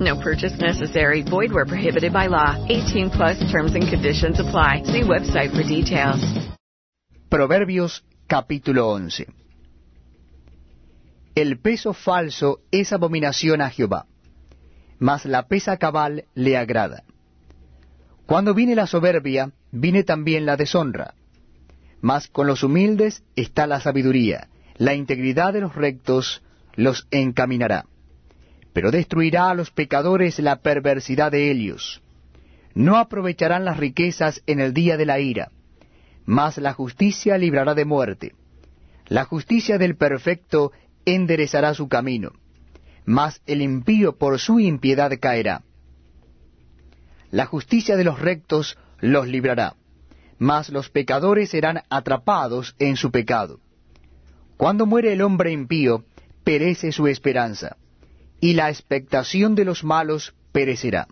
No 0.00 0.20
purchase 0.20 0.56
necessary. 0.58 1.22
Void 1.22 1.52
where 1.52 1.66
prohibited 1.66 2.12
by 2.12 2.28
law. 2.28 2.54
18 2.68 3.10
plus 3.10 3.38
terms 3.50 3.74
and 3.74 3.88
conditions 3.88 4.38
apply. 4.38 4.82
See 4.84 5.02
website 5.02 5.50
for 5.50 5.64
details. 5.64 6.22
Proverbios 7.28 8.04
capítulo 8.28 8.88
11. 8.90 9.26
El 11.34 11.58
peso 11.58 11.92
falso 11.92 12.60
es 12.70 12.92
abominación 12.92 13.60
a 13.60 13.70
Jehová, 13.70 14.06
mas 14.98 15.24
la 15.24 15.46
pesa 15.46 15.76
cabal 15.76 16.24
le 16.34 16.56
agrada. 16.56 17.04
Cuando 18.26 18.54
viene 18.54 18.74
la 18.74 18.86
soberbia, 18.86 19.52
viene 19.70 20.04
también 20.04 20.46
la 20.46 20.56
deshonra. 20.56 21.14
Mas 22.00 22.28
con 22.28 22.46
los 22.46 22.62
humildes 22.62 23.22
está 23.36 23.66
la 23.66 23.80
sabiduría, 23.80 24.48
la 24.76 24.94
integridad 24.94 25.52
de 25.52 25.60
los 25.60 25.74
rectos 25.74 26.42
los 26.74 27.06
encaminará. 27.10 27.84
Pero 28.78 28.92
destruirá 28.92 29.50
a 29.50 29.54
los 29.54 29.72
pecadores 29.72 30.38
la 30.38 30.60
perversidad 30.60 31.32
de 31.32 31.50
ellos. 31.50 32.00
No 32.74 32.96
aprovecharán 32.96 33.64
las 33.64 33.76
riquezas 33.76 34.40
en 34.46 34.60
el 34.60 34.72
día 34.72 34.96
de 34.96 35.04
la 35.04 35.18
ira, 35.18 35.50
mas 36.26 36.58
la 36.58 36.74
justicia 36.74 37.36
librará 37.38 37.74
de 37.74 37.84
muerte. 37.84 38.36
La 39.08 39.24
justicia 39.24 39.78
del 39.78 39.96
perfecto 39.96 40.70
enderezará 41.04 41.74
su 41.74 41.88
camino, 41.88 42.30
mas 43.04 43.42
el 43.46 43.62
impío 43.62 44.16
por 44.16 44.38
su 44.38 44.60
impiedad 44.60 45.10
caerá. 45.20 45.64
La 47.32 47.46
justicia 47.46 47.96
de 47.96 48.04
los 48.04 48.20
rectos 48.20 48.78
los 49.00 49.26
librará, 49.26 49.74
mas 50.38 50.68
los 50.68 50.88
pecadores 50.88 51.50
serán 51.50 51.82
atrapados 51.90 52.76
en 52.78 52.94
su 52.94 53.10
pecado. 53.10 53.58
Cuando 54.56 54.86
muere 54.86 55.14
el 55.14 55.22
hombre 55.22 55.50
impío, 55.50 56.04
perece 56.44 56.92
su 56.92 57.08
esperanza, 57.08 57.76
y 58.40 58.54
la 58.54 58.70
expectación 58.70 59.54
de 59.54 59.64
los 59.64 59.84
malos 59.84 60.34
perecerá. 60.52 61.08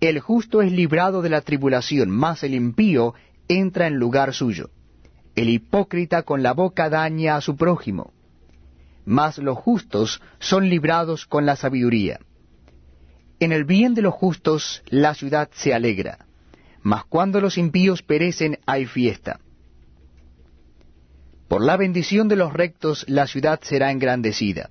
El 0.00 0.20
justo 0.20 0.60
es 0.60 0.72
librado 0.72 1.22
de 1.22 1.30
la 1.30 1.40
tribulación, 1.40 2.10
mas 2.10 2.42
el 2.42 2.54
impío 2.54 3.14
entra 3.48 3.86
en 3.86 3.96
lugar 3.96 4.34
suyo. 4.34 4.70
El 5.34 5.48
hipócrita 5.48 6.22
con 6.22 6.42
la 6.42 6.52
boca 6.52 6.90
daña 6.90 7.36
a 7.36 7.40
su 7.40 7.56
prójimo, 7.56 8.12
mas 9.04 9.38
los 9.38 9.56
justos 9.56 10.20
son 10.38 10.68
librados 10.68 11.26
con 11.26 11.46
la 11.46 11.56
sabiduría. 11.56 12.18
En 13.38 13.52
el 13.52 13.64
bien 13.64 13.94
de 13.94 14.02
los 14.02 14.14
justos 14.14 14.82
la 14.88 15.14
ciudad 15.14 15.48
se 15.52 15.72
alegra, 15.72 16.26
mas 16.82 17.04
cuando 17.04 17.40
los 17.40 17.58
impíos 17.58 18.02
perecen 18.02 18.58
hay 18.66 18.86
fiesta. 18.86 19.40
Por 21.48 21.62
la 21.62 21.76
bendición 21.76 22.28
de 22.28 22.36
los 22.36 22.52
rectos 22.52 23.04
la 23.08 23.26
ciudad 23.26 23.60
será 23.62 23.92
engrandecida, 23.92 24.70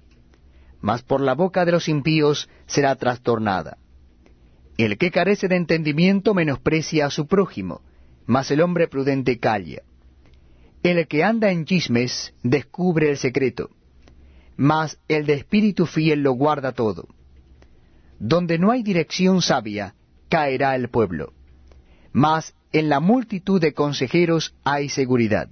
mas 0.86 1.02
por 1.02 1.20
la 1.20 1.34
boca 1.34 1.66
de 1.66 1.72
los 1.72 1.88
impíos 1.90 2.48
será 2.68 2.96
trastornada. 2.96 3.80
El 4.78 5.00
que 5.00 5.10
carece 5.10 5.48
de 5.48 5.56
entendimiento 5.56 6.36
menosprecia 6.36 7.08
a 7.08 7.10
su 7.10 7.26
prójimo, 7.26 7.82
mas 8.28 8.52
el 8.52 8.62
hombre 8.62 8.88
prudente 8.88 9.40
calla. 9.40 9.82
El 10.84 11.08
que 11.08 11.24
anda 11.24 11.50
en 11.50 11.66
chismes 11.66 12.36
descubre 12.44 13.10
el 13.10 13.18
secreto, 13.18 13.72
mas 14.58 15.00
el 15.08 15.26
de 15.26 15.34
espíritu 15.34 15.88
fiel 15.88 16.22
lo 16.22 16.34
guarda 16.34 16.72
todo. 16.72 17.08
Donde 18.20 18.60
no 18.60 18.70
hay 18.70 18.84
dirección 18.84 19.42
sabia, 19.42 19.96
caerá 20.30 20.76
el 20.76 20.90
pueblo, 20.90 21.34
mas 22.14 22.54
en 22.72 22.90
la 22.90 23.00
multitud 23.00 23.60
de 23.60 23.74
consejeros 23.74 24.54
hay 24.64 24.90
seguridad. 24.90 25.50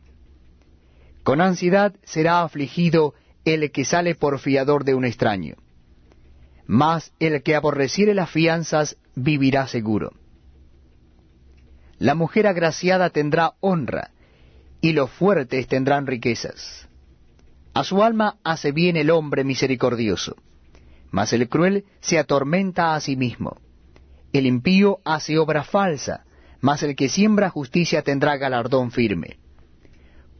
Con 1.23 1.41
ansiedad 1.41 1.95
será 2.03 2.43
afligido 2.43 3.15
el 3.45 3.71
que 3.71 3.85
sale 3.85 4.15
por 4.15 4.39
fiador 4.39 4.83
de 4.83 4.95
un 4.95 5.05
extraño, 5.05 5.55
mas 6.65 7.11
el 7.19 7.43
que 7.43 7.55
aborreciere 7.55 8.13
las 8.13 8.29
fianzas 8.29 8.97
vivirá 9.15 9.67
seguro. 9.67 10.13
La 11.97 12.15
mujer 12.15 12.47
agraciada 12.47 13.09
tendrá 13.09 13.53
honra, 13.59 14.11
y 14.81 14.91
los 14.91 15.09
fuertes 15.09 15.67
tendrán 15.67 16.07
riquezas. 16.07 16.89
A 17.73 17.83
su 17.83 18.03
alma 18.03 18.37
hace 18.43 18.71
bien 18.71 18.97
el 18.97 19.09
hombre 19.09 19.43
misericordioso, 19.43 20.35
mas 21.11 21.31
el 21.31 21.47
cruel 21.47 21.85
se 22.01 22.19
atormenta 22.19 22.93
a 22.93 22.99
sí 22.99 23.15
mismo. 23.15 23.57
El 24.33 24.45
impío 24.45 24.99
hace 25.05 25.37
obra 25.37 25.63
falsa, 25.63 26.25
mas 26.59 26.83
el 26.83 26.95
que 26.95 27.07
siembra 27.07 27.49
justicia 27.49 28.01
tendrá 28.01 28.35
galardón 28.37 28.91
firme. 28.91 29.37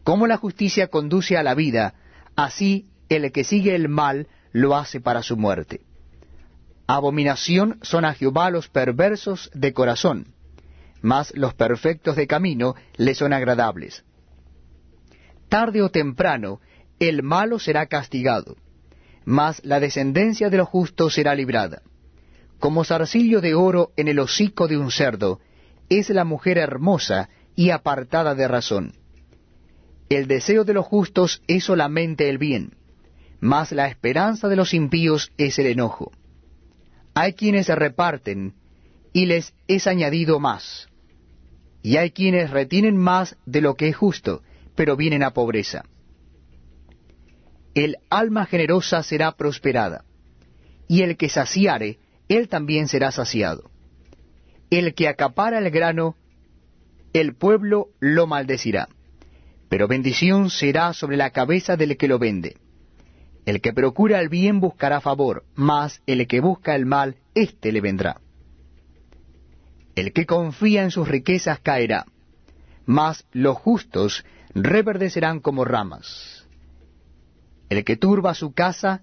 Como 0.04 0.28
la 0.28 0.38
justicia 0.38 0.88
conduce 0.88 1.38
a 1.38 1.44
la 1.44 1.54
vida, 1.54 1.96
así 2.36 2.88
el 3.10 3.32
que 3.32 3.44
sigue 3.44 3.76
el 3.76 3.90
mal 3.90 4.28
lo 4.52 4.76
hace 4.76 5.02
para 5.02 5.24
su 5.24 5.38
muerte. 5.38 5.82
Abominación 6.88 7.80
son 7.82 8.06
a 8.06 8.14
Jehová 8.14 8.50
los 8.50 8.68
perversos 8.70 9.50
de 9.54 9.74
corazón, 9.74 10.34
mas 11.02 11.34
los 11.36 11.54
perfectos 11.54 12.16
de 12.16 12.28
camino 12.28 12.76
le 12.98 13.16
son 13.16 13.34
agradables. 13.34 14.04
Tarde 15.50 15.82
o 15.82 15.90
temprano 15.90 16.60
el 17.00 17.24
malo 17.24 17.60
será 17.60 17.88
castigado, 17.88 18.58
mas 19.26 19.64
la 19.64 19.80
descendencia 19.80 20.50
de 20.50 20.58
los 20.58 20.68
justos 20.68 21.14
será 21.14 21.36
librada. 21.36 21.82
Como 22.60 22.84
zarcillo 22.84 23.42
de 23.42 23.56
oro 23.56 23.92
en 23.98 24.08
el 24.08 24.20
hocico 24.20 24.68
de 24.68 24.78
un 24.78 24.92
cerdo, 24.92 25.40
es 25.90 26.10
la 26.10 26.24
mujer 26.24 26.58
hermosa 26.58 27.30
y 27.56 27.70
apartada 27.72 28.36
de 28.36 28.48
razón. 28.48 28.94
El 30.10 30.28
deseo 30.28 30.64
de 30.64 30.74
los 30.74 30.86
justos 30.86 31.42
es 31.48 31.66
solamente 31.66 32.30
el 32.30 32.38
bien, 32.38 32.78
mas 33.44 33.74
la 33.74 33.90
esperanza 33.90 34.48
de 34.48 34.56
los 34.56 34.74
impíos 34.74 35.34
es 35.38 35.60
el 35.60 35.66
enojo. 35.66 36.14
Hay 37.14 37.34
quienes 37.34 37.68
reparten, 37.68 38.54
y 39.12 39.26
les 39.26 39.54
es 39.68 39.86
añadido 39.86 40.40
más. 40.40 40.88
Y 41.82 41.98
hay 41.98 42.12
quienes 42.12 42.52
retienen 42.52 42.96
más 42.96 43.36
de 43.46 43.60
lo 43.60 43.76
que 43.76 43.90
es 43.90 43.98
justo, 43.98 44.44
pero 44.76 44.96
vienen 44.96 45.24
a 45.24 45.32
pobreza. 45.32 45.84
El 47.76 47.98
alma 48.10 48.46
generosa 48.46 49.04
será 49.04 49.34
prosperada, 49.34 50.06
y 50.88 51.02
el 51.02 51.18
que 51.18 51.28
saciare, 51.28 52.00
él 52.30 52.48
también 52.48 52.88
será 52.88 53.12
saciado. 53.12 53.70
El 54.70 54.94
que 54.94 55.10
acapara 55.10 55.60
el 55.60 55.70
grano, 55.70 56.16
el 57.12 57.36
pueblo 57.36 57.90
lo 58.00 58.26
maldecirá, 58.26 58.88
pero 59.68 59.90
bendición 59.90 60.50
será 60.50 60.94
sobre 60.94 61.18
la 61.18 61.32
cabeza 61.32 61.76
del 61.76 61.98
que 61.98 62.08
lo 62.08 62.20
vende. 62.20 62.63
El 63.46 63.60
que 63.62 63.74
procura 63.74 64.22
el 64.22 64.30
bien 64.30 64.60
buscará 64.60 65.02
favor, 65.02 65.44
mas 65.56 66.02
el 66.06 66.28
que 66.28 66.40
busca 66.40 66.76
el 66.76 66.86
mal, 66.86 67.18
éste 67.36 67.72
le 67.72 67.82
vendrá. 67.82 68.22
El 69.96 70.14
que 70.14 70.26
confía 70.26 70.84
en 70.84 70.92
sus 70.92 71.08
riquezas 71.08 71.60
caerá, 71.60 72.06
mas 72.86 73.26
los 73.32 73.58
justos 73.58 74.26
reverdecerán 74.56 75.40
como 75.40 75.66
ramas. 75.66 76.48
El 77.70 77.84
que 77.84 77.98
turba 77.98 78.34
su 78.34 78.54
casa 78.54 79.02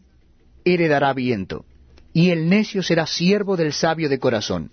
heredará 0.65 1.13
viento, 1.13 1.65
y 2.13 2.31
el 2.31 2.49
necio 2.49 2.83
será 2.83 3.07
siervo 3.07 3.57
del 3.57 3.73
sabio 3.73 4.09
de 4.09 4.19
corazón. 4.19 4.71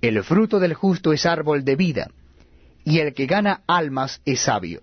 El 0.00 0.22
fruto 0.24 0.58
del 0.60 0.74
justo 0.74 1.12
es 1.12 1.26
árbol 1.26 1.64
de 1.64 1.76
vida, 1.76 2.10
y 2.84 2.98
el 2.98 3.14
que 3.14 3.26
gana 3.26 3.62
almas 3.66 4.20
es 4.24 4.40
sabio. 4.40 4.82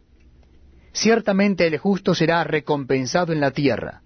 Ciertamente 0.91 1.67
el 1.67 1.77
justo 1.77 2.13
será 2.13 2.43
recompensado 2.43 3.33
en 3.33 3.39
la 3.39 3.51
tierra, 3.51 4.01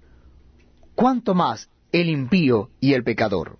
cuanto 0.95 1.33
más 1.33 1.69
el 1.91 2.09
impío 2.09 2.69
y 2.79 2.93
el 2.93 3.03
pecador. 3.03 3.57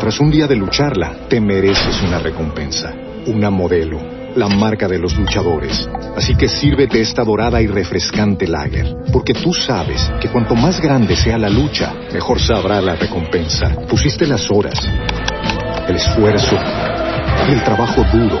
Tras 0.00 0.20
un 0.20 0.30
día 0.30 0.46
de 0.46 0.56
lucharla, 0.56 1.28
te 1.28 1.40
mereces 1.40 2.02
una 2.02 2.18
recompensa, 2.18 2.94
una 3.26 3.50
modelo 3.50 4.16
la 4.36 4.48
marca 4.48 4.86
de 4.86 4.98
los 4.98 5.16
luchadores. 5.16 5.88
Así 6.14 6.36
que 6.36 6.48
sírvete 6.48 7.00
esta 7.00 7.24
dorada 7.24 7.60
y 7.60 7.66
refrescante 7.66 8.46
lager, 8.46 8.94
porque 9.12 9.32
tú 9.32 9.52
sabes 9.52 10.10
que 10.20 10.28
cuanto 10.28 10.54
más 10.54 10.80
grande 10.80 11.16
sea 11.16 11.38
la 11.38 11.48
lucha, 11.48 11.94
mejor 12.12 12.38
sabrá 12.38 12.80
la 12.80 12.96
recompensa. 12.96 13.74
Pusiste 13.88 14.26
las 14.26 14.50
horas, 14.50 14.78
el 15.88 15.96
esfuerzo 15.96 16.56
el 17.48 17.62
trabajo 17.62 18.02
duro. 18.12 18.40